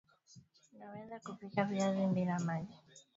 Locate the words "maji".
2.39-2.75